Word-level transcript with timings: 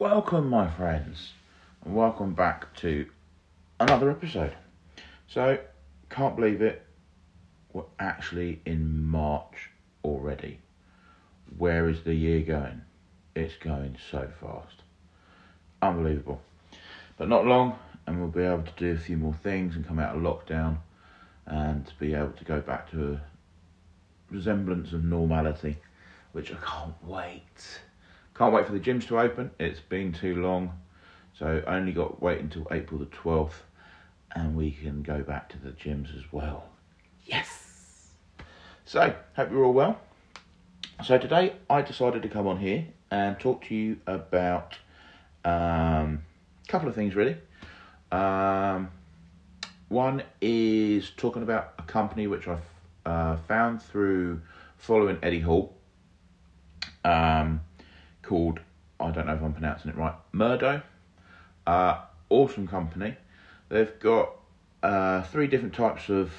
Welcome, 0.00 0.48
my 0.48 0.66
friends, 0.66 1.32
and 1.84 1.94
welcome 1.94 2.32
back 2.32 2.74
to 2.76 3.04
another 3.78 4.10
episode. 4.10 4.54
So, 5.28 5.58
can't 6.08 6.36
believe 6.36 6.62
it, 6.62 6.86
we're 7.74 7.82
actually 7.98 8.62
in 8.64 9.04
March 9.04 9.68
already. 10.02 10.60
Where 11.58 11.86
is 11.90 12.02
the 12.02 12.14
year 12.14 12.40
going? 12.40 12.80
It's 13.36 13.58
going 13.58 13.98
so 14.10 14.26
fast. 14.40 14.76
Unbelievable. 15.82 16.40
But 17.18 17.28
not 17.28 17.44
long, 17.44 17.78
and 18.06 18.20
we'll 18.20 18.30
be 18.30 18.44
able 18.44 18.62
to 18.62 18.72
do 18.78 18.92
a 18.92 18.98
few 18.98 19.18
more 19.18 19.34
things 19.34 19.76
and 19.76 19.86
come 19.86 19.98
out 19.98 20.16
of 20.16 20.22
lockdown 20.22 20.78
and 21.44 21.92
be 21.98 22.14
able 22.14 22.32
to 22.32 22.44
go 22.44 22.62
back 22.62 22.90
to 22.92 23.12
a 23.12 23.20
resemblance 24.30 24.94
of 24.94 25.04
normality, 25.04 25.76
which 26.32 26.50
I 26.50 26.56
can't 26.56 26.94
wait. 27.04 27.82
Can't 28.36 28.52
wait 28.52 28.66
for 28.66 28.72
the 28.72 28.80
gyms 28.80 29.06
to 29.08 29.18
open. 29.18 29.50
It's 29.58 29.80
been 29.80 30.12
too 30.12 30.36
long, 30.36 30.72
so 31.38 31.62
only 31.66 31.92
got 31.92 32.22
wait 32.22 32.40
until 32.40 32.66
April 32.70 32.98
the 32.98 33.06
12th 33.06 33.62
and 34.34 34.56
we 34.56 34.70
can 34.70 35.02
go 35.02 35.22
back 35.22 35.48
to 35.50 35.58
the 35.58 35.70
gyms 35.70 36.16
as 36.16 36.32
well. 36.32 36.68
Yes! 37.24 38.08
So, 38.84 39.14
hope 39.36 39.50
you're 39.50 39.64
all 39.64 39.72
well. 39.72 40.00
So, 41.04 41.18
today 41.18 41.54
I 41.68 41.82
decided 41.82 42.22
to 42.22 42.28
come 42.28 42.46
on 42.46 42.58
here 42.58 42.86
and 43.10 43.38
talk 43.38 43.64
to 43.66 43.74
you 43.74 43.98
about 44.06 44.76
um, 45.44 46.22
a 46.64 46.68
couple 46.68 46.88
of 46.88 46.94
things 46.94 47.14
really. 47.14 47.36
Um, 48.12 48.90
one 49.88 50.22
is 50.40 51.10
talking 51.16 51.42
about 51.42 51.74
a 51.78 51.82
company 51.82 52.26
which 52.26 52.46
I've 52.46 52.60
uh, 53.04 53.36
found 53.36 53.82
through 53.82 54.40
following 54.76 55.18
Eddie 55.22 55.40
Hall 55.40 55.74
um, 57.04 57.60
called, 58.30 58.60
I 59.00 59.10
don't 59.10 59.26
know 59.26 59.34
if 59.34 59.42
I'm 59.42 59.52
pronouncing 59.52 59.90
it 59.90 59.96
right, 59.96 60.14
Muhdo. 60.32 60.84
Uh, 61.66 62.00
awesome 62.28 62.68
company. 62.68 63.16
They've 63.68 63.98
got 63.98 64.30
uh, 64.84 65.22
three 65.22 65.48
different 65.48 65.74
types 65.74 66.08
of 66.08 66.30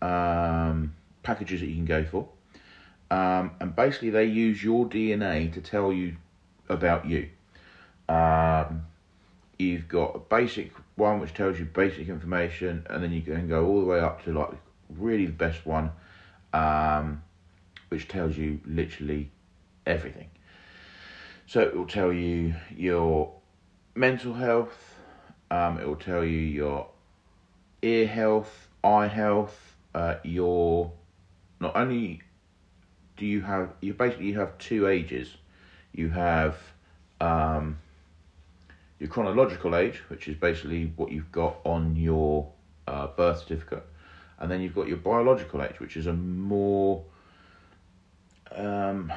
um, 0.00 0.94
packages 1.24 1.58
that 1.60 1.66
you 1.66 1.74
can 1.74 1.86
go 1.86 2.04
for. 2.04 2.28
Um, 3.10 3.50
and 3.58 3.74
basically, 3.74 4.10
they 4.10 4.26
use 4.26 4.62
your 4.62 4.86
DNA 4.86 5.52
to 5.52 5.60
tell 5.60 5.92
you 5.92 6.14
about 6.68 7.04
you. 7.04 7.28
Um, 8.08 8.86
you've 9.58 9.88
got 9.88 10.14
a 10.14 10.20
basic 10.20 10.70
one 10.94 11.18
which 11.18 11.34
tells 11.34 11.58
you 11.58 11.64
basic 11.64 12.08
information, 12.08 12.86
and 12.88 13.02
then 13.02 13.10
you 13.10 13.22
can 13.22 13.48
go 13.48 13.66
all 13.66 13.80
the 13.80 13.86
way 13.86 13.98
up 13.98 14.22
to 14.24 14.32
like 14.32 14.50
really 14.88 15.26
the 15.26 15.32
best 15.32 15.66
one, 15.66 15.90
um, 16.52 17.24
which 17.88 18.06
tells 18.06 18.36
you 18.36 18.60
literally 18.64 19.32
everything. 19.84 20.30
So 21.50 21.58
it 21.58 21.76
will 21.76 21.84
tell 21.84 22.12
you 22.12 22.54
your 22.76 23.32
mental 23.96 24.34
health, 24.34 24.94
um, 25.50 25.80
it 25.80 25.84
will 25.88 25.96
tell 25.96 26.24
you 26.24 26.38
your 26.38 26.86
ear 27.82 28.06
health, 28.06 28.68
eye 28.84 29.08
health, 29.08 29.74
uh, 29.92 30.18
your 30.22 30.92
not 31.58 31.74
only 31.74 32.22
do 33.16 33.26
you 33.26 33.40
have 33.40 33.70
you 33.80 33.94
basically 33.94 34.26
you 34.26 34.38
have 34.38 34.56
two 34.58 34.86
ages. 34.86 35.34
You 35.92 36.10
have 36.10 36.56
um, 37.20 37.80
your 39.00 39.08
chronological 39.08 39.74
age, 39.74 40.04
which 40.06 40.28
is 40.28 40.36
basically 40.36 40.92
what 40.94 41.10
you've 41.10 41.32
got 41.32 41.56
on 41.64 41.96
your 41.96 42.48
uh, 42.86 43.08
birth 43.08 43.40
certificate, 43.40 43.84
and 44.38 44.48
then 44.48 44.60
you've 44.60 44.76
got 44.76 44.86
your 44.86 44.98
biological 44.98 45.64
age, 45.64 45.80
which 45.80 45.96
is 45.96 46.06
a 46.06 46.12
more 46.12 47.02
um, 48.52 49.12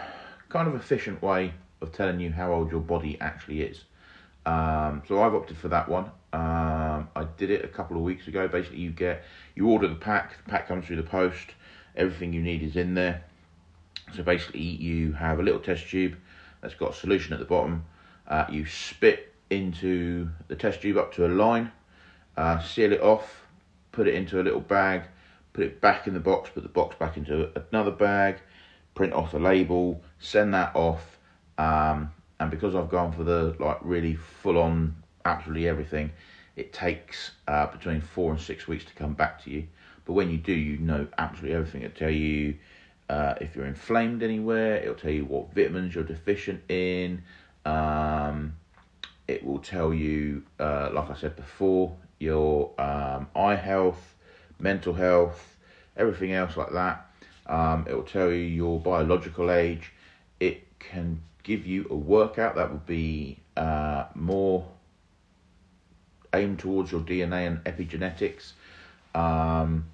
kind 0.49 0.67
of 0.67 0.73
efficient 0.73 1.21
way 1.21 1.53
of 1.83 1.91
telling 1.91 2.19
you 2.19 2.31
how 2.31 2.51
old 2.51 2.71
your 2.71 2.81
body 2.81 3.17
actually 3.21 3.61
is. 3.61 3.83
Um, 4.45 5.03
so 5.07 5.21
I've 5.21 5.33
opted 5.33 5.57
for 5.57 5.69
that 5.69 5.87
one. 5.87 6.05
Um, 6.33 7.09
I 7.15 7.25
did 7.37 7.49
it 7.51 7.63
a 7.63 7.67
couple 7.67 7.95
of 7.95 8.03
weeks 8.03 8.27
ago. 8.27 8.47
Basically, 8.47 8.79
you 8.79 8.89
get 8.89 9.23
you 9.55 9.67
order 9.69 9.87
the 9.87 9.95
pack. 9.95 10.43
The 10.43 10.49
pack 10.49 10.67
comes 10.67 10.85
through 10.85 10.97
the 10.97 11.03
post. 11.03 11.51
Everything 11.95 12.33
you 12.33 12.41
need 12.41 12.63
is 12.63 12.75
in 12.75 12.95
there. 12.95 13.23
So 14.15 14.23
basically, 14.23 14.61
you 14.61 15.13
have 15.13 15.39
a 15.39 15.43
little 15.43 15.59
test 15.59 15.87
tube 15.87 16.15
that's 16.61 16.73
got 16.73 16.91
a 16.91 16.93
solution 16.93 17.33
at 17.33 17.39
the 17.39 17.45
bottom. 17.45 17.85
Uh, 18.27 18.45
you 18.49 18.65
spit 18.65 19.33
into 19.49 20.29
the 20.47 20.55
test 20.55 20.81
tube 20.81 20.97
up 20.97 21.13
to 21.13 21.25
a 21.25 21.29
line, 21.29 21.71
uh, 22.37 22.59
seal 22.59 22.91
it 22.91 23.01
off, 23.01 23.45
put 23.91 24.07
it 24.07 24.15
into 24.15 24.41
a 24.41 24.43
little 24.43 24.59
bag, 24.59 25.03
put 25.53 25.63
it 25.63 25.79
back 25.79 26.07
in 26.07 26.13
the 26.13 26.19
box, 26.19 26.49
put 26.53 26.63
the 26.63 26.69
box 26.69 26.95
back 26.97 27.17
into 27.17 27.49
another 27.71 27.91
bag, 27.91 28.39
print 28.95 29.13
off 29.13 29.31
the 29.31 29.39
label, 29.39 30.01
send 30.19 30.53
that 30.53 30.75
off. 30.75 31.19
Um, 31.57 32.11
and 32.39 32.49
because 32.51 32.75
I've 32.75 32.89
gone 32.89 33.11
for 33.11 33.23
the 33.23 33.55
like 33.59 33.79
really 33.81 34.15
full 34.15 34.57
on 34.57 34.95
absolutely 35.25 35.67
everything, 35.67 36.11
it 36.55 36.73
takes 36.73 37.31
uh, 37.47 37.67
between 37.67 38.01
four 38.01 38.31
and 38.31 38.41
six 38.41 38.67
weeks 38.67 38.85
to 38.85 38.93
come 38.93 39.13
back 39.13 39.43
to 39.43 39.49
you. 39.49 39.67
But 40.05 40.13
when 40.13 40.29
you 40.29 40.37
do, 40.37 40.53
you 40.53 40.77
know 40.77 41.07
absolutely 41.17 41.55
everything. 41.55 41.83
It'll 41.83 41.97
tell 41.97 42.09
you 42.09 42.55
uh, 43.09 43.35
if 43.39 43.55
you're 43.55 43.65
inflamed 43.65 44.23
anywhere. 44.23 44.77
It'll 44.77 44.95
tell 44.95 45.11
you 45.11 45.25
what 45.25 45.53
vitamins 45.53 45.95
you're 45.95 46.03
deficient 46.03 46.61
in. 46.69 47.23
Um, 47.65 48.55
it 49.27 49.45
will 49.45 49.59
tell 49.59 49.93
you, 49.93 50.43
uh, 50.59 50.89
like 50.93 51.09
I 51.09 51.15
said 51.15 51.35
before, 51.35 51.95
your 52.19 52.71
um, 52.79 53.27
eye 53.35 53.55
health, 53.55 54.15
mental 54.59 54.93
health, 54.93 55.57
everything 55.95 56.33
else 56.33 56.57
like 56.57 56.71
that. 56.71 57.05
Um, 57.47 57.85
it 57.87 57.95
will 57.95 58.03
tell 58.03 58.29
you 58.29 58.39
your 58.39 58.79
biological 58.79 59.51
age. 59.51 59.91
It 60.39 60.79
can 60.79 61.21
give 61.43 61.65
you 61.65 61.85
a 61.89 61.95
workout 61.95 62.55
that 62.55 62.71
would 62.71 62.85
be 62.85 63.39
uh, 63.55 64.05
more 64.15 64.67
aimed 66.33 66.59
towards 66.59 66.91
your 66.91 67.01
DNA 67.01 67.47
and 67.47 67.63
epigenetics. 67.65 68.53
Um, 69.13 69.85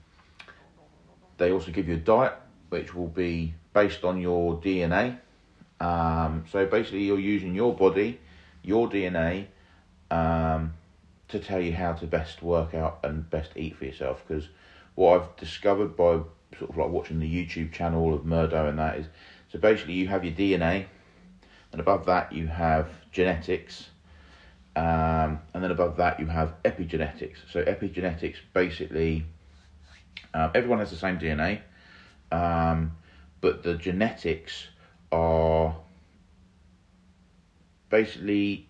they 1.38 1.52
also 1.52 1.72
give 1.72 1.88
you 1.88 1.96
a 1.96 1.98
diet 1.98 2.34
which 2.70 2.94
will 2.94 3.08
be 3.08 3.54
based 3.74 4.04
on 4.04 4.22
your 4.22 4.58
DNA. 4.58 5.18
Um, 5.80 6.46
so 6.52 6.66
basically, 6.66 7.04
you're 7.04 7.20
using 7.20 7.56
your 7.56 7.74
body, 7.76 8.20
your 8.64 8.90
DNA, 8.90 9.48
um, 10.12 10.74
to 11.30 11.40
tell 11.40 11.62
you 11.62 11.74
how 11.74 11.94
to 11.94 12.06
best 12.06 12.42
work 12.42 12.74
out 12.74 13.00
and 13.04 13.30
best 13.30 13.52
eat 13.56 13.78
for 13.78 13.86
yourself. 13.86 14.24
Because 14.28 14.50
what 14.96 15.22
I've 15.22 15.36
discovered 15.38 15.96
by 15.96 16.20
sort 16.58 16.72
of 16.72 16.78
like 16.78 16.90
watching 16.90 17.20
the 17.20 17.32
YouTube 17.46 17.72
channel 17.72 18.14
of 18.14 18.22
Muhdo 18.22 18.70
and 18.70 18.80
that 18.80 18.98
is, 18.98 19.06
so 19.52 19.60
basically 19.60 19.94
you 19.94 20.08
have 20.08 20.24
your 20.24 20.34
DNA, 20.34 20.86
and 21.72 21.82
above 21.82 22.06
that 22.06 22.32
you 22.32 22.48
have 22.48 22.90
genetics, 23.12 23.90
um, 24.76 25.40
and 25.54 25.64
then 25.64 25.72
above 25.72 25.98
that 25.98 26.20
you 26.20 26.28
have 26.28 26.54
epigenetics. 26.64 27.38
So 27.52 27.64
epigenetics 27.64 28.38
basically, 28.54 29.26
um, 30.34 30.52
everyone 30.54 30.80
has 30.80 30.92
the 30.92 30.98
same 30.98 31.20
DNA, 31.20 31.62
um, 32.32 32.96
but 33.42 33.64
the 33.64 33.76
genetics 33.76 34.68
are 35.12 35.76
basically 37.90 38.68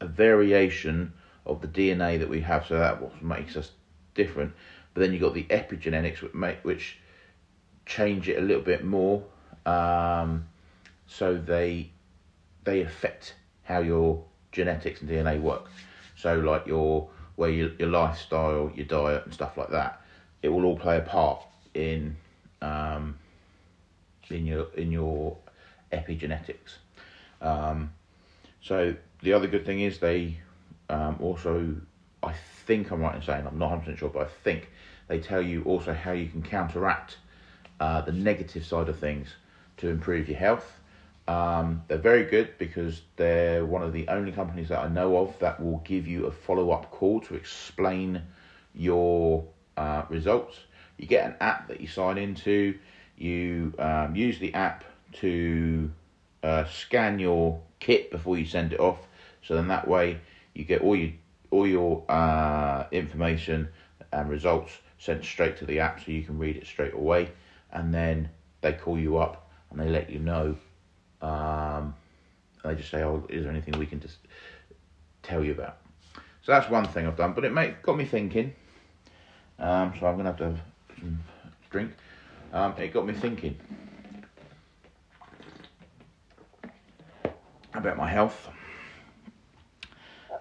a 0.00 0.06
variation 0.06 1.12
of 1.46 1.60
the 1.60 1.68
DNA 1.68 2.18
that 2.18 2.28
we 2.28 2.40
have. 2.40 2.66
So 2.66 2.78
that 2.78 3.00
what 3.00 3.22
makes 3.22 3.56
us 3.56 3.70
different. 4.14 4.52
But 4.94 5.00
then 5.00 5.12
you've 5.12 5.22
got 5.22 5.34
the 5.34 5.44
epigenetics, 5.44 6.20
which 6.20 6.34
make 6.34 6.64
which 6.64 6.98
change 7.86 8.28
it 8.28 8.38
a 8.38 8.42
little 8.42 8.62
bit 8.62 8.84
more. 8.84 9.22
Um, 9.64 10.46
so 11.12 11.36
they 11.36 11.90
they 12.64 12.80
affect 12.82 13.34
how 13.64 13.80
your 13.80 14.24
genetics 14.50 15.00
and 15.00 15.10
DNA 15.10 15.40
work. 15.40 15.68
So 16.16 16.38
like 16.38 16.66
your 16.66 17.08
where 17.36 17.50
your 17.50 17.70
your 17.78 17.88
lifestyle, 17.88 18.70
your 18.74 18.86
diet, 18.86 19.24
and 19.24 19.34
stuff 19.34 19.56
like 19.56 19.70
that, 19.70 20.00
it 20.42 20.48
will 20.48 20.64
all 20.64 20.78
play 20.78 20.98
a 20.98 21.02
part 21.02 21.42
in 21.74 22.16
um, 22.60 23.18
in 24.30 24.46
your 24.46 24.68
in 24.76 24.92
your 24.92 25.36
epigenetics. 25.92 26.78
Um, 27.40 27.92
so 28.62 28.94
the 29.22 29.32
other 29.32 29.48
good 29.48 29.66
thing 29.66 29.80
is 29.80 29.98
they 29.98 30.38
um, 30.88 31.16
also, 31.20 31.74
I 32.22 32.34
think 32.66 32.90
I'm 32.90 33.00
right 33.00 33.14
in 33.14 33.22
saying 33.22 33.46
I'm 33.46 33.58
not 33.58 33.70
100 33.70 33.98
sure, 33.98 34.08
but 34.08 34.22
I 34.22 34.30
think 34.44 34.68
they 35.08 35.18
tell 35.18 35.42
you 35.42 35.62
also 35.64 35.92
how 35.92 36.12
you 36.12 36.28
can 36.28 36.42
counteract 36.42 37.16
uh, 37.80 38.02
the 38.02 38.12
negative 38.12 38.64
side 38.64 38.88
of 38.88 38.98
things 38.98 39.28
to 39.78 39.88
improve 39.88 40.28
your 40.28 40.38
health. 40.38 40.78
Um, 41.28 41.82
they're 41.86 41.98
very 41.98 42.24
good 42.24 42.58
because 42.58 43.02
they're 43.16 43.64
one 43.64 43.82
of 43.82 43.92
the 43.92 44.08
only 44.08 44.32
companies 44.32 44.68
that 44.68 44.80
I 44.80 44.88
know 44.88 45.16
of 45.18 45.38
that 45.38 45.62
will 45.62 45.78
give 45.84 46.06
you 46.06 46.26
a 46.26 46.32
follow 46.32 46.70
up 46.70 46.90
call 46.90 47.20
to 47.20 47.34
explain 47.34 48.22
your 48.74 49.44
uh, 49.76 50.02
results. 50.08 50.58
You 50.96 51.06
get 51.06 51.26
an 51.26 51.36
app 51.40 51.68
that 51.68 51.80
you 51.80 51.86
sign 51.86 52.18
into. 52.18 52.78
You 53.16 53.72
um, 53.78 54.16
use 54.16 54.38
the 54.38 54.52
app 54.54 54.84
to 55.20 55.90
uh, 56.42 56.64
scan 56.64 57.18
your 57.18 57.60
kit 57.78 58.10
before 58.10 58.36
you 58.36 58.46
send 58.46 58.72
it 58.72 58.80
off. 58.80 58.98
So 59.42 59.54
then 59.54 59.68
that 59.68 59.86
way 59.86 60.20
you 60.54 60.64
get 60.64 60.82
all 60.82 60.96
your 60.96 61.12
all 61.50 61.66
your 61.66 62.02
uh, 62.08 62.86
information 62.92 63.68
and 64.12 64.28
results 64.30 64.72
sent 64.98 65.24
straight 65.24 65.56
to 65.58 65.66
the 65.66 65.80
app, 65.80 66.00
so 66.00 66.10
you 66.10 66.22
can 66.22 66.38
read 66.38 66.56
it 66.56 66.66
straight 66.66 66.94
away. 66.94 67.30
And 67.72 67.92
then 67.92 68.30
they 68.60 68.72
call 68.72 68.98
you 68.98 69.18
up 69.18 69.50
and 69.70 69.78
they 69.78 69.88
let 69.88 70.10
you 70.10 70.18
know 70.18 70.56
um, 71.22 71.94
they 72.64 72.74
just 72.74 72.90
say, 72.90 73.02
"Oh, 73.02 73.26
is 73.28 73.44
there 73.44 73.52
anything 73.52 73.78
we 73.78 73.86
can 73.86 74.00
just 74.00 74.18
tell 75.22 75.44
you 75.44 75.52
about?" 75.52 75.78
So 76.42 76.52
that's 76.52 76.68
one 76.68 76.86
thing 76.88 77.06
I've 77.06 77.16
done, 77.16 77.32
but 77.32 77.44
it 77.44 77.52
made, 77.52 77.80
got 77.82 77.96
me 77.96 78.04
thinking. 78.04 78.54
Um, 79.58 79.94
so 79.98 80.06
I'm 80.06 80.16
gonna 80.16 80.30
have 80.30 80.38
to 80.38 80.44
have 80.44 80.60
some 80.98 81.22
drink. 81.70 81.92
Um, 82.52 82.74
it 82.78 82.92
got 82.92 83.06
me 83.06 83.14
thinking 83.14 83.58
about 87.74 87.96
my 87.96 88.08
health. 88.08 88.48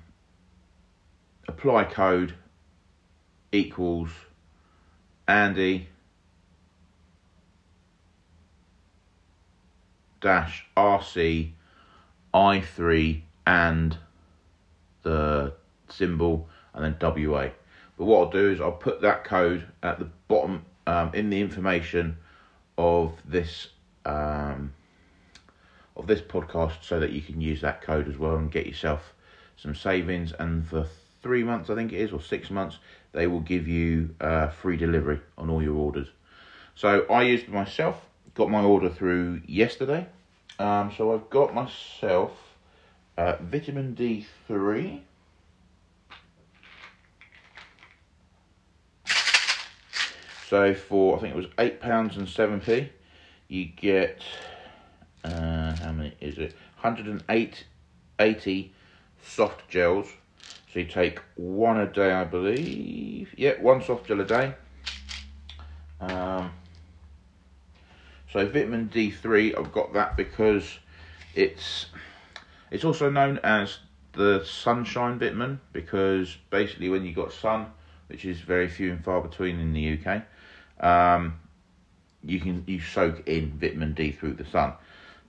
apply 1.48 1.86
code 1.86 2.34
equals 3.52 4.10
Andy 5.28 5.88
dash 10.24 10.66
RC 10.76 11.52
I3 12.34 13.22
and 13.46 13.98
the 15.04 15.54
symbol 15.90 16.50
and 16.74 16.84
then 16.84 17.28
WA. 17.28 17.50
But 17.98 18.06
what 18.06 18.20
I'll 18.20 18.32
do 18.32 18.50
is 18.50 18.60
I'll 18.60 18.72
put 18.72 19.02
that 19.02 19.24
code 19.26 19.68
at 19.84 20.00
the 20.00 20.10
bottom 20.28 20.66
um, 20.88 21.12
in 21.14 21.30
the 21.30 21.40
information 21.40 22.18
of 22.78 23.14
this 23.26 23.68
um, 24.06 24.74
of 25.96 26.08
this 26.08 26.22
podcast 26.22 26.78
so 26.82 27.00
that 27.00 27.12
you 27.12 27.22
can 27.22 27.40
use 27.40 27.62
that 27.62 27.84
code 27.84 28.08
as 28.10 28.18
well 28.18 28.36
and 28.36 28.52
get 28.52 28.66
yourself 28.66 29.14
some 29.58 29.76
savings 29.76 30.34
and 30.40 30.68
for 30.68 30.88
three 31.22 31.44
months 31.44 31.70
I 31.70 31.76
think 31.76 31.94
it 31.94 32.02
is 32.02 32.12
or 32.12 32.20
six 32.20 32.50
months 32.50 32.80
they 33.12 33.28
will 33.28 33.42
give 33.42 33.68
you 33.68 34.16
uh, 34.20 34.48
free 34.48 34.76
delivery 34.76 35.22
on 35.38 35.50
all 35.50 35.62
your 35.62 35.76
orders. 35.76 36.08
So 36.76 37.06
I 37.10 37.22
used 37.22 37.48
myself, 37.48 38.02
got 38.36 38.50
my 38.50 38.62
order 38.64 38.90
through 38.90 39.42
yesterday. 39.46 40.08
Um, 40.60 40.92
so 40.96 41.14
I've 41.14 41.30
got 41.30 41.54
myself 41.54 42.32
uh, 43.18 43.38
vitamin 43.42 43.96
D3. 43.96 45.02
So 50.48 50.74
for 50.76 51.18
I 51.18 51.20
think 51.20 51.34
it 51.34 51.38
was 51.38 51.48
eight 51.58 51.82
pounds 51.82 52.18
and 52.18 52.30
seven 52.30 52.60
p, 52.60 52.90
you 53.48 53.66
get 53.66 54.22
uh, 55.24 55.76
how 55.76 55.92
many 55.92 56.14
is 56.22 56.38
it? 56.38 56.54
108 56.82 57.64
80 58.20 58.74
soft 59.24 59.68
gels 59.68 60.14
so 60.74 60.80
you 60.80 60.86
take 60.86 61.20
one 61.36 61.80
a 61.80 61.86
day, 61.86 62.12
I 62.12 62.24
believe. 62.24 63.32
Yeah, 63.38 63.62
one 63.62 63.84
soft 63.84 64.08
gel 64.08 64.22
a 64.22 64.26
day. 64.26 64.56
Um, 66.00 66.52
so 68.34 68.48
vitamin 68.48 68.90
D3, 68.90 69.56
I've 69.56 69.72
got 69.72 69.94
that 69.94 70.18
because 70.18 70.80
it's 71.36 71.86
it's 72.72 72.84
also 72.84 73.12
known 73.12 73.40
as 73.44 73.78
the 74.14 74.44
sunshine 74.44 75.20
vitamin 75.20 75.60
because 75.72 76.36
basically 76.50 76.90
when 76.90 77.06
you 77.06 77.14
got 77.14 77.32
sun, 77.32 77.68
which 78.08 78.26
is 78.26 78.40
very 78.42 78.68
few 78.68 78.92
and 78.92 79.04
far 79.04 79.22
between 79.22 79.60
in 79.60 79.72
the 79.72 80.00
UK, 80.00 80.24
um, 80.84 81.40
you 82.24 82.40
can 82.40 82.64
you 82.66 82.82
soak 82.82 83.28
in 83.28 83.52
vitamin 83.60 83.94
D 83.94 84.12
through 84.12 84.34
the 84.34 84.46
sun. 84.46 84.74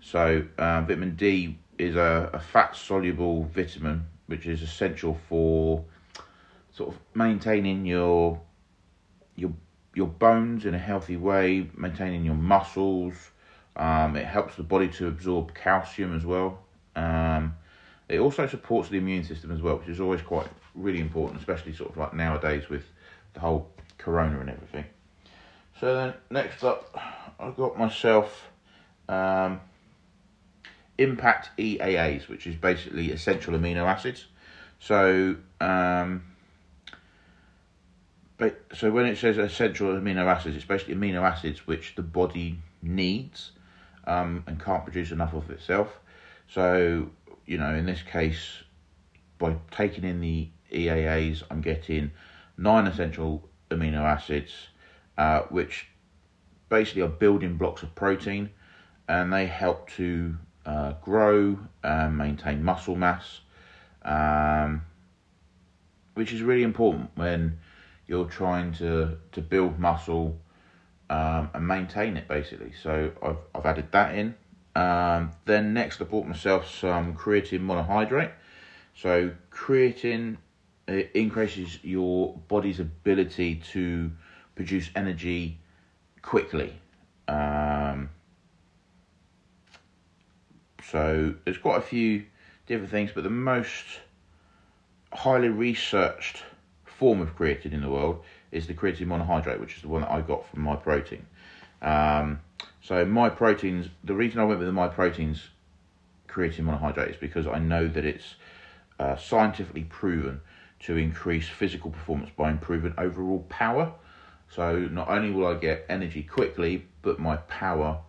So 0.00 0.46
um, 0.58 0.86
vitamin 0.86 1.14
D 1.14 1.58
is 1.76 1.96
a, 1.96 2.30
a 2.32 2.40
fat 2.40 2.74
soluble 2.74 3.44
vitamin 3.54 4.06
which 4.28 4.46
is 4.46 4.62
essential 4.62 5.20
for 5.28 5.84
sort 6.72 6.94
of 6.94 6.98
maintaining 7.14 7.84
your 7.84 8.40
your 9.36 9.52
your 9.94 10.06
bones 10.06 10.64
in 10.64 10.75
a 10.75 10.79
healthy 10.79 11.17
way, 11.17 11.69
maintaining 11.76 12.25
your 12.25 12.35
muscles. 12.35 13.14
Um, 13.76 14.17
it 14.17 14.26
helps 14.26 14.56
the 14.56 14.62
body 14.62 14.88
to 14.88 15.08
absorb 15.08 15.55
calcium 15.55 16.17
as 16.17 16.25
well. 16.25 16.61
Um, 16.94 17.56
it 18.08 18.20
also 18.20 18.46
supports 18.46 18.88
the 18.88 18.99
immune 18.99 19.25
system 19.25 19.50
as 19.50 19.62
well, 19.62 19.76
which 19.76 19.88
is 19.88 20.00
always 20.00 20.23
quite 20.23 20.49
really 20.75 21.00
important, 21.00 21.41
especially 21.41 21.75
sort 21.75 21.91
of 21.91 21.96
like 21.96 22.14
nowadays 22.14 22.69
with 22.69 22.85
the 23.32 23.41
whole 23.41 23.70
corona 23.99 24.41
and 24.41 24.50
everything. 24.50 24.85
So 25.81 25.94
then 25.94 26.14
next 26.31 26.62
up, 26.62 26.97
I've 27.40 27.56
got 27.56 27.79
myself 27.79 28.50
um, 29.08 29.61
impact 30.99 31.50
EAAs, 31.58 32.29
which 32.29 32.47
is 32.47 32.55
basically 32.55 33.11
essential 33.11 33.55
amino 33.55 33.85
acids. 33.85 34.26
So, 34.79 35.37
um, 35.61 36.23
so 38.72 38.90
when 38.90 39.06
it 39.06 39.16
says 39.16 39.38
essential 39.38 39.88
amino 39.88 40.26
acids, 40.26 40.56
it's 40.56 40.64
basically 40.64 40.94
amino 40.94 41.22
acids 41.22 41.66
which 41.66 41.94
the 41.94 42.02
body 42.02 42.58
needs 42.82 43.52
um, 44.06 44.42
and 44.46 44.62
can't 44.62 44.84
produce 44.84 45.12
enough 45.12 45.34
of 45.34 45.50
itself. 45.50 46.00
So, 46.49 47.11
you 47.47 47.59
know, 47.59 47.75
in 47.75 47.87
this 47.87 48.02
case, 48.02 48.64
by 49.38 49.56
taking 49.70 50.04
in 50.04 50.20
the 50.20 50.49
EAAs, 50.73 51.42
I'm 51.50 51.61
getting 51.61 52.11
nine 52.59 52.87
essential 52.87 53.49
amino 53.70 54.00
acids, 54.00 54.52
uh, 55.16 55.42
which 55.42 55.87
basically 56.68 57.02
are 57.02 57.09
building 57.09 57.56
blocks 57.56 57.82
of 57.82 57.94
protein, 57.94 58.50
and 59.09 59.32
they 59.32 59.47
help 59.47 59.88
to 59.90 60.37
uh, 60.66 60.94
grow 61.02 61.59
and 61.82 62.18
maintain 62.18 62.64
muscle 62.64 62.97
mass, 62.97 63.40
um, 64.02 64.82
which 66.14 66.32
is 66.32 66.42
really 66.42 66.62
important 66.62 67.11
when 67.14 67.59
you're 68.06 68.26
trying 68.26 68.73
to, 68.75 69.16
to 69.32 69.40
build 69.40 69.78
muscle 69.78 70.38
um, 71.11 71.50
and 71.54 71.66
maintain 71.66 72.16
it 72.16 72.28
basically. 72.28 72.73
So 72.82 73.12
I've, 73.23 73.38
I've 73.54 73.66
added 73.66 73.92
that 73.92 74.14
in. 74.14 74.34
Um, 74.76 75.30
then 75.44 75.73
next 75.73 76.00
I 76.00 76.04
bought 76.04 76.26
myself 76.26 76.68
some 76.68 77.14
creatine 77.14 77.61
monohydrate. 77.61 78.32
So 78.94 79.30
creatine 79.50 80.37
increases 80.87 81.78
your 81.82 82.37
body's 82.49 82.80
ability 82.80 83.56
to 83.73 84.11
produce 84.54 84.90
energy 84.94 85.58
quickly. 86.23 86.73
Um, 87.28 88.11
so 90.90 91.34
there's 91.44 91.58
quite 91.58 91.78
a 91.78 91.82
few 91.82 92.25
different 92.66 92.90
things, 92.90 93.11
but 93.14 93.25
the 93.25 93.30
most 93.30 93.84
highly 95.12 95.49
researched 95.49 96.42
form 97.04 97.20
of 97.20 97.37
creatine 97.37 97.75
in 97.75 97.82
the 97.82 97.90
world 97.90 98.23
is 98.50 98.66
the 98.66 98.73
creatine 98.73 99.08
monohydrate, 99.08 99.61
which 99.61 99.76
is 99.76 99.82
the 99.82 99.88
one 99.88 100.00
that 100.00 100.11
I 100.11 100.23
got 100.23 100.49
from 100.49 100.64
Myprotein. 100.64 101.25
Um, 101.82 102.40
so 102.80 103.04
my 103.04 103.28
proteins, 103.28 103.90
the 104.04 104.14
reason 104.14 104.40
I 104.40 104.44
went 104.44 104.58
with 104.58 104.68
the 104.68 104.73
Myproteins 104.73 105.40
creatine 106.26 106.64
monohydrate 106.64 107.11
is 107.11 107.16
because 107.18 107.46
I 107.46 107.58
know 107.58 107.88
that 107.88 108.06
it's 108.06 108.37
uh, 108.99 109.16
scientifically 109.16 109.84
proven 109.84 110.40
to 110.87 110.96
increase 110.96 111.46
physical 111.46 111.90
performance 111.90 112.30
by 112.34 112.50
improving 112.50 112.94
overall 112.96 113.44
power. 113.50 113.92
So 114.49 114.78
not 114.78 115.11
only 115.11 115.30
will 115.30 115.46
I 115.46 115.56
get 115.56 115.84
energy 115.90 116.23
quickly, 116.23 116.87
but 117.02 117.18
my 117.18 117.37
power 117.37 118.00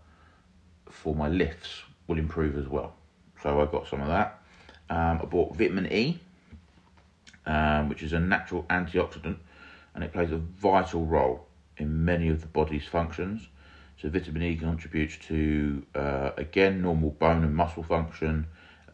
for 0.90 1.14
my 1.14 1.28
lifts 1.28 1.82
will 2.08 2.18
improve 2.18 2.58
as 2.58 2.70
well. 2.70 2.96
So 3.44 3.60
I 3.60 3.66
got 3.66 3.90
some 3.90 4.00
of 4.00 4.08
that. 4.08 4.40
Um, 4.90 5.20
I 5.22 5.26
bought 5.26 5.58
vitamin 5.58 5.92
E, 5.92 6.22
um, 7.46 7.90
which 7.90 8.04
is 8.04 8.14
a 8.14 8.20
natural 8.20 8.64
antioxidant, 8.70 9.38
and 9.94 10.04
it 10.04 10.12
plays 10.12 10.32
a 10.32 10.38
vital 10.38 11.06
role 11.06 11.48
in 11.78 12.06
many 12.06 12.30
of 12.30 12.42
the 12.42 12.48
body's 12.48 12.86
functions. 12.86 13.48
So 14.02 14.10
vitamin 14.10 14.44
E 14.44 14.56
contributes 14.56 15.18
to 15.28 15.86
uh, 15.96 16.32
again 16.38 16.82
normal 16.82 17.12
bone 17.12 17.44
and 17.44 17.56
muscle 17.56 17.84
function, 17.84 18.48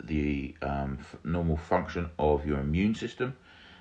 the 0.03 0.55
um, 0.62 0.98
f- 1.00 1.17
normal 1.24 1.58
function 1.58 2.10
of 2.20 2.46
your 2.46 2.60
immune 2.60 2.96
system. 2.96 3.36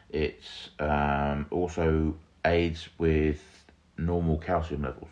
It 0.08 0.42
um, 0.78 1.46
also 1.50 2.16
aids 2.44 2.88
with 2.98 3.42
normal 3.96 4.38
calcium 4.38 4.82
levels. 4.82 5.08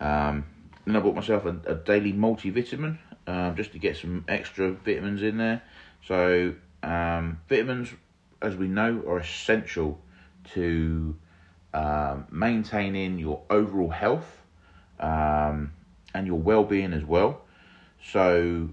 Um, 0.00 0.46
then 0.86 0.96
I 0.96 1.00
bought 1.00 1.14
myself 1.14 1.44
a, 1.44 1.56
a 1.66 1.74
daily 1.74 2.12
multivitamin 2.12 2.98
um, 3.26 3.56
just 3.56 3.72
to 3.72 3.78
get 3.78 3.96
some 3.96 4.24
extra 4.28 4.72
vitamins 4.72 5.22
in 5.22 5.36
there. 5.36 5.62
So 6.06 6.54
um, 6.82 7.40
vitamins, 7.48 7.90
as 8.42 8.56
we 8.56 8.68
know, 8.68 9.02
are 9.06 9.18
essential 9.18 10.00
to 10.54 11.16
um, 11.74 12.26
maintaining 12.30 13.18
your 13.18 13.42
overall 13.50 13.90
health 13.90 14.42
um, 14.98 15.72
and 16.14 16.26
your 16.26 16.38
well-being 16.38 16.92
as 16.92 17.04
well. 17.04 17.42
So 18.02 18.70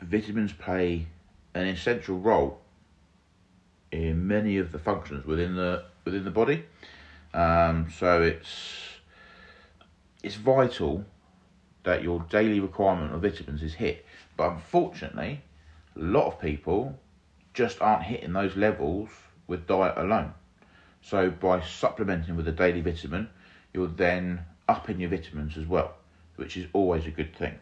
vitamins 0.00 0.52
play 0.52 1.06
an 1.54 1.66
essential 1.66 2.18
role 2.18 2.60
in 3.92 4.26
many 4.26 4.58
of 4.58 4.72
the 4.72 4.78
functions 4.78 5.24
within 5.24 5.56
the 5.56 5.84
within 6.04 6.24
the 6.24 6.30
body. 6.30 6.64
Um, 7.32 7.88
so 7.90 8.22
it's 8.22 8.98
it's 10.22 10.36
vital 10.36 11.04
that 11.84 12.02
your 12.02 12.20
daily 12.28 12.60
requirement 12.60 13.14
of 13.14 13.22
vitamins 13.22 13.62
is 13.62 13.74
hit. 13.74 14.04
But 14.36 14.52
unfortunately, 14.52 15.42
a 15.94 16.00
lot 16.00 16.26
of 16.26 16.40
people 16.40 16.98
just 17.56 17.80
aren't 17.80 18.04
hitting 18.04 18.34
those 18.34 18.54
levels 18.54 19.08
with 19.46 19.66
diet 19.66 19.94
alone. 19.96 20.34
So 21.00 21.30
by 21.30 21.62
supplementing 21.62 22.36
with 22.36 22.46
a 22.46 22.52
daily 22.52 22.82
vitamin, 22.82 23.30
you're 23.72 23.88
then 23.88 24.40
upping 24.68 25.00
your 25.00 25.10
vitamins 25.10 25.56
as 25.56 25.66
well, 25.66 25.94
which 26.36 26.56
is 26.56 26.66
always 26.74 27.06
a 27.06 27.10
good 27.10 27.34
thing. 27.34 27.58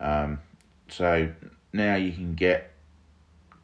Um, 0.00 0.40
so 0.88 1.30
now 1.72 1.96
you 1.96 2.12
can 2.12 2.34
get 2.34 2.72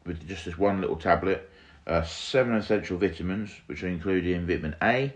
with 0.05 0.27
just 0.27 0.45
this 0.45 0.57
one 0.57 0.79
little 0.79 0.95
tablet 0.95 1.49
uh, 1.87 2.03
seven 2.03 2.53
essential 2.55 2.97
vitamins, 2.97 3.49
which 3.65 3.81
are 3.81 3.87
included 3.87 4.35
in 4.35 4.45
vitamin 4.45 4.75
A, 4.83 5.13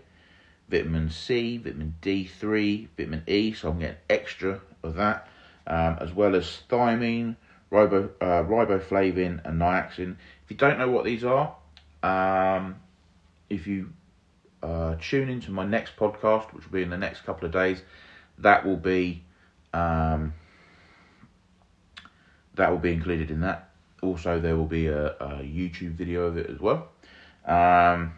vitamin 0.68 1.10
C, 1.10 1.58
vitamin 1.58 1.94
D3, 2.02 2.88
vitamin 2.96 3.22
E, 3.26 3.52
so 3.52 3.70
I'm 3.70 3.78
getting 3.78 3.96
extra 4.08 4.60
of 4.82 4.94
that, 4.94 5.28
um, 5.66 5.98
as 6.00 6.12
well 6.12 6.34
as 6.34 6.62
thiamine, 6.68 7.36
ribo, 7.72 8.10
uh, 8.20 8.44
riboflavin, 8.44 9.44
and 9.44 9.60
niacin. 9.60 10.16
If 10.44 10.50
you 10.50 10.56
don't 10.56 10.78
know 10.78 10.90
what 10.90 11.04
these 11.04 11.24
are, 11.24 11.54
um, 12.02 12.76
if 13.48 13.66
you 13.66 13.92
uh, 14.62 14.96
tune 15.00 15.28
into 15.28 15.50
my 15.50 15.64
next 15.64 15.96
podcast, 15.96 16.52
which 16.52 16.64
will 16.64 16.72
be 16.72 16.82
in 16.82 16.90
the 16.90 16.98
next 16.98 17.22
couple 17.22 17.46
of 17.46 17.52
days, 17.52 17.82
that 18.38 18.64
will 18.66 18.76
be 18.76 19.24
um, 19.72 20.34
that 22.54 22.70
will 22.70 22.78
be 22.78 22.92
included 22.92 23.30
in 23.30 23.40
that. 23.40 23.70
Also, 24.02 24.38
there 24.38 24.56
will 24.56 24.66
be 24.66 24.88
a, 24.88 25.06
a 25.06 25.28
YouTube 25.42 25.92
video 25.92 26.24
of 26.24 26.36
it 26.36 26.50
as 26.50 26.60
well. 26.60 26.88
Um, 27.46 28.12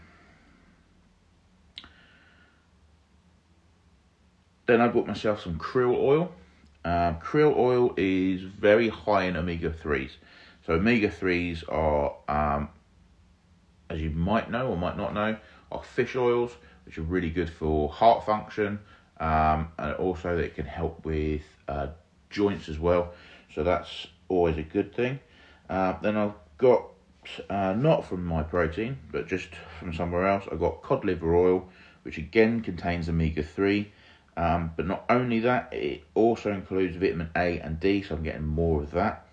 then 4.67 4.81
I 4.81 4.89
bought 4.89 5.07
myself 5.07 5.43
some 5.43 5.59
krill 5.59 5.95
oil. 5.95 6.33
Um, 6.85 7.17
krill 7.17 7.57
oil 7.57 7.95
is 7.97 8.43
very 8.43 8.89
high 8.89 9.25
in 9.25 9.37
omega 9.37 9.71
3s. 9.71 10.11
So, 10.67 10.75
omega 10.75 11.09
3s 11.09 11.65
are, 11.69 12.15
um, 12.29 12.69
as 13.89 14.01
you 14.01 14.11
might 14.11 14.51
know 14.51 14.69
or 14.69 14.77
might 14.77 14.97
not 14.97 15.15
know, 15.15 15.37
are 15.73 15.83
fish 15.83 16.15
oils, 16.15 16.57
which 16.85 16.99
are 16.99 17.03
really 17.03 17.31
good 17.31 17.49
for 17.51 17.89
heart 17.89 18.27
function 18.27 18.79
um, 19.21 19.69
and 19.79 19.95
also 19.95 20.37
it 20.37 20.55
can 20.55 20.67
help 20.67 21.05
with 21.05 21.43
uh, 21.69 21.89
joints 22.31 22.69
as 22.69 22.79
well. 22.79 23.13
So, 23.55 23.63
that's 23.63 24.07
always 24.29 24.59
a 24.59 24.63
good 24.63 24.95
thing. 24.95 25.21
Uh, 25.71 25.95
then 26.03 26.17
I've 26.17 26.35
got, 26.59 26.85
uh, 27.49 27.73
not 27.73 28.05
from 28.07 28.27
my 28.27 28.43
protein, 28.43 28.99
but 29.11 29.27
just 29.27 29.49
from 29.79 29.95
somewhere 29.95 30.27
else, 30.29 30.45
I've 30.53 30.61
got 30.61 30.83
cod 30.83 31.05
liver 31.05 31.35
oil, 31.35 31.69
which 32.03 32.19
again 32.19 32.61
contains 32.61 33.09
omega 33.09 33.43
3. 33.43 33.91
Um, 34.37 34.73
but 34.77 34.87
not 34.87 35.05
only 35.09 35.41
that, 35.41 35.73
it 35.73 36.03
also 36.15 36.53
includes 36.53 36.97
vitamin 36.97 37.31
A 37.37 37.61
and 37.61 37.79
D, 37.79 38.03
so 38.03 38.17
I'm 38.17 38.23
getting 38.23 38.47
more 38.47 38.83
of 38.83 38.91
that. 38.93 39.27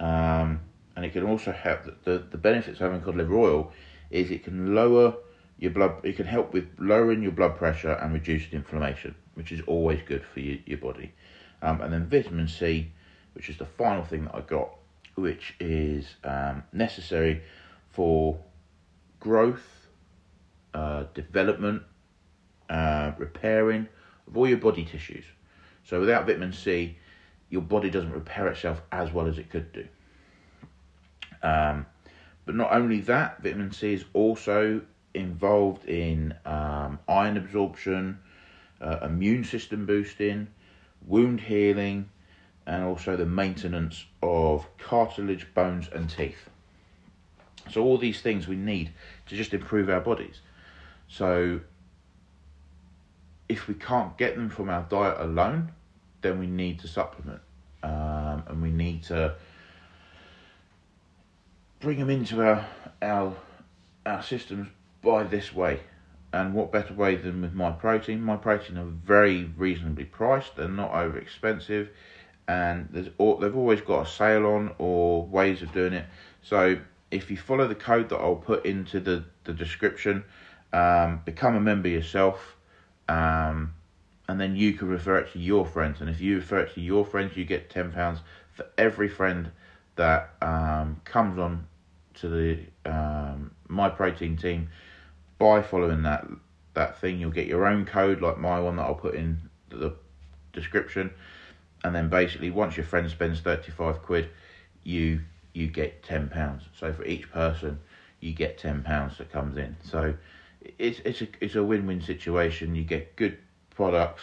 Um, 0.00 0.60
and 0.96 1.04
it 1.04 1.12
can 1.12 1.24
also 1.24 1.52
help, 1.52 1.80
the, 2.04 2.24
the 2.30 2.38
benefits 2.38 2.80
of 2.80 2.90
having 2.90 3.02
cod 3.02 3.16
liver 3.16 3.36
oil 3.36 3.72
is 4.10 4.30
it 4.30 4.44
can 4.44 4.74
lower 4.74 5.14
your 5.58 5.70
blood, 5.72 6.00
it 6.02 6.16
can 6.16 6.26
help 6.26 6.52
with 6.52 6.66
lowering 6.78 7.22
your 7.22 7.32
blood 7.32 7.56
pressure 7.56 7.92
and 7.92 8.14
reducing 8.14 8.52
inflammation, 8.52 9.14
which 9.34 9.52
is 9.52 9.60
always 9.66 10.00
good 10.06 10.24
for 10.24 10.40
your, 10.40 10.58
your 10.64 10.78
body. 10.78 11.12
Um, 11.60 11.80
and 11.80 11.92
then 11.92 12.08
vitamin 12.08 12.48
C, 12.48 12.90
which 13.34 13.50
is 13.50 13.58
the 13.58 13.66
final 13.66 14.04
thing 14.04 14.24
that 14.24 14.34
I 14.34 14.40
got, 14.40 14.70
which 15.16 15.54
is 15.60 16.14
um, 16.24 16.62
necessary 16.72 17.42
for 17.90 18.38
growth, 19.20 19.88
uh, 20.72 21.04
development, 21.14 21.82
uh, 22.70 23.12
repairing 23.18 23.88
of 24.28 24.36
all 24.36 24.48
your 24.48 24.58
body 24.58 24.84
tissues. 24.84 25.24
So 25.84 26.00
without 26.00 26.26
vitamin 26.26 26.52
C, 26.52 26.96
your 27.50 27.62
body 27.62 27.90
doesn't 27.90 28.12
repair 28.12 28.48
itself 28.48 28.82
as 28.92 29.12
well 29.12 29.26
as 29.26 29.38
it 29.38 29.50
could 29.50 29.72
do. 29.72 29.86
Um, 31.42 31.86
but 32.44 32.54
not 32.54 32.72
only 32.72 33.00
that, 33.02 33.42
vitamin 33.42 33.72
C 33.72 33.94
is 33.94 34.04
also 34.12 34.82
involved 35.14 35.86
in 35.86 36.34
um, 36.44 36.98
iron 37.08 37.36
absorption, 37.36 38.18
uh, 38.80 38.98
immune 39.02 39.44
system 39.44 39.86
boosting, 39.86 40.48
wound 41.06 41.40
healing, 41.40 42.08
and 42.66 42.84
also 42.84 43.16
the 43.16 43.26
maintenance 43.26 44.04
of 44.22 44.66
cartilage, 44.78 45.46
bones, 45.54 45.88
and 45.92 46.10
teeth. 46.10 46.50
So, 47.70 47.82
all 47.82 47.98
these 47.98 48.20
things 48.20 48.46
we 48.46 48.56
need 48.56 48.92
to 49.26 49.36
just 49.36 49.52
improve 49.54 49.88
our 49.88 50.00
bodies. 50.00 50.40
So, 51.08 51.60
if 53.48 53.68
we 53.68 53.74
can't 53.74 54.16
get 54.18 54.34
them 54.34 54.48
from 54.48 54.68
our 54.68 54.86
diet 54.88 55.16
alone, 55.20 55.72
then 56.20 56.38
we 56.38 56.46
need 56.46 56.80
to 56.80 56.88
supplement. 56.88 57.40
Um, 57.82 58.42
and 58.48 58.62
we 58.62 58.70
need 58.70 59.04
to 59.04 59.34
bring 61.80 61.98
them 62.00 62.10
into 62.10 62.42
our, 62.42 62.66
our, 63.00 63.34
our 64.04 64.22
systems 64.22 64.68
by 65.02 65.22
this 65.24 65.54
way. 65.54 65.80
And 66.32 66.52
what 66.52 66.72
better 66.72 66.92
way 66.92 67.16
than 67.16 67.40
with 67.40 67.54
my 67.54 67.70
protein? 67.70 68.20
My 68.20 68.36
protein 68.36 68.76
are 68.76 68.84
very 68.84 69.44
reasonably 69.56 70.04
priced. 70.04 70.56
They're 70.56 70.68
not 70.68 70.92
over 70.92 71.16
expensive 71.16 71.88
and 72.48 72.88
there's 72.90 73.06
they've 73.06 73.56
always 73.56 73.82
got 73.82 74.06
a 74.06 74.10
sale 74.10 74.46
on 74.46 74.74
or 74.78 75.24
ways 75.26 75.62
of 75.62 75.70
doing 75.72 75.92
it. 75.92 76.06
So 76.42 76.78
if 77.10 77.30
you 77.30 77.36
follow 77.36 77.68
the 77.68 77.74
code 77.74 78.08
that 78.08 78.16
I'll 78.16 78.36
put 78.36 78.64
into 78.64 79.00
the, 79.00 79.24
the 79.44 79.52
description, 79.52 80.24
um, 80.72 81.20
become 81.24 81.54
a 81.54 81.60
member 81.60 81.88
yourself, 81.88 82.56
um, 83.08 83.74
and 84.28 84.40
then 84.40 84.56
you 84.56 84.74
can 84.74 84.88
refer 84.88 85.18
it 85.18 85.32
to 85.32 85.38
your 85.38 85.64
friends. 85.64 86.00
And 86.00 86.10
if 86.10 86.20
you 86.20 86.36
refer 86.36 86.60
it 86.60 86.74
to 86.74 86.80
your 86.80 87.04
friends, 87.04 87.36
you 87.36 87.44
get 87.44 87.70
ten 87.70 87.92
pounds 87.92 88.20
for 88.52 88.66
every 88.76 89.08
friend 89.08 89.50
that 89.96 90.30
um, 90.42 91.00
comes 91.04 91.38
on 91.38 91.66
to 92.14 92.28
the 92.28 92.90
um, 92.90 93.52
My 93.68 93.88
Protein 93.88 94.36
team 94.36 94.68
by 95.38 95.62
following 95.62 96.02
that 96.02 96.26
that 96.74 97.00
thing. 97.00 97.18
You'll 97.18 97.30
get 97.30 97.46
your 97.46 97.66
own 97.66 97.84
code 97.84 98.20
like 98.20 98.38
my 98.38 98.60
one 98.60 98.76
that 98.76 98.82
I'll 98.82 98.94
put 98.94 99.14
in 99.14 99.40
the 99.70 99.94
description 100.52 101.10
and 101.84 101.94
then 101.94 102.08
basically 102.08 102.50
once 102.50 102.76
your 102.76 102.86
friend 102.86 103.10
spends 103.10 103.40
35 103.40 104.02
quid 104.02 104.28
you 104.84 105.20
you 105.52 105.66
get 105.68 106.02
10 106.02 106.28
pounds 106.28 106.64
so 106.76 106.92
for 106.92 107.04
each 107.04 107.30
person 107.30 107.78
you 108.20 108.32
get 108.32 108.58
10 108.58 108.82
pounds 108.82 109.18
that 109.18 109.30
comes 109.30 109.56
in 109.56 109.76
so 109.82 110.14
it's 110.78 111.00
it's 111.04 111.22
a 111.22 111.28
it's 111.40 111.54
a 111.54 111.64
win-win 111.64 112.02
situation. 112.02 112.74
You 112.74 112.84
get 112.84 113.16
good 113.16 113.38
products 113.70 114.22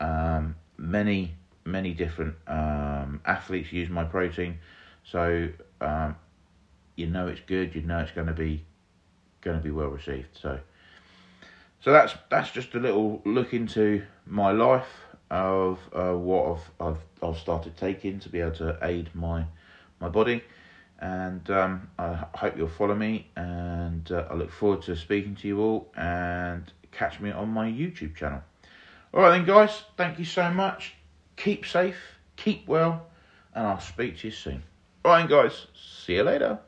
um, 0.00 0.56
many 0.76 1.34
many 1.64 1.92
different 1.92 2.34
um, 2.46 3.20
athletes 3.24 3.72
use 3.72 3.88
my 3.88 4.04
protein, 4.04 4.58
so 5.04 5.48
um, 5.80 6.16
you 6.96 7.06
know 7.06 7.26
it's 7.26 7.40
good 7.46 7.74
you 7.74 7.82
know 7.82 7.98
it's 7.98 8.12
going 8.12 8.26
to 8.26 8.32
be 8.32 8.64
going 9.40 9.56
to 9.56 9.62
be 9.62 9.70
well 9.70 9.88
received. 9.88 10.28
So 10.40 10.58
so 11.80 11.92
that's 11.92 12.14
that's 12.30 12.50
just 12.50 12.74
a 12.74 12.78
little 12.78 13.22
look 13.24 13.54
into 13.54 14.02
my 14.26 14.52
life 14.52 14.88
of 15.30 15.78
uh, 15.92 16.12
what 16.12 16.58
I've, 16.80 16.86
I've 16.86 17.02
I've 17.22 17.38
started 17.38 17.76
taking 17.76 18.20
to 18.20 18.28
be 18.28 18.40
able 18.40 18.56
to 18.56 18.78
aid 18.82 19.10
my 19.14 19.46
my 20.00 20.08
body, 20.08 20.42
and 21.00 21.48
um, 21.50 21.88
I 21.98 22.26
hope 22.34 22.56
you'll 22.56 22.68
follow 22.68 22.94
me. 22.94 23.28
And 23.36 24.10
uh, 24.10 24.26
I 24.30 24.34
look 24.34 24.50
forward 24.50 24.82
to 24.82 24.96
speaking 24.96 25.34
to 25.36 25.48
you 25.48 25.60
all 25.60 25.92
and 25.96 26.70
catch 26.92 27.20
me 27.20 27.30
on 27.30 27.48
my 27.48 27.66
YouTube 27.68 28.14
channel. 28.14 28.42
All 29.12 29.20
right 29.20 29.30
then, 29.30 29.46
guys. 29.46 29.82
Thank 29.96 30.18
you 30.18 30.24
so 30.24 30.50
much. 30.50 30.94
Keep 31.36 31.66
safe, 31.66 31.96
keep 32.36 32.66
well, 32.66 33.06
and 33.54 33.66
I'll 33.66 33.80
speak 33.80 34.18
to 34.18 34.28
you 34.28 34.32
soon. 34.32 34.62
All 35.04 35.12
right, 35.12 35.28
guys. 35.28 35.66
See 35.74 36.14
you 36.14 36.22
later. 36.22 36.58